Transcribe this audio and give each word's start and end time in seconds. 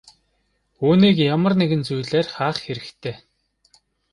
Үүнийг 0.87 1.17
ямар 1.33 1.53
нэгэн 1.59 1.81
зүйлээр 1.87 2.27
хаах 2.35 2.57
хэрэгтэй. 2.61 3.15